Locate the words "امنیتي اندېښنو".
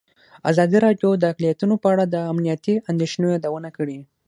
2.31-3.27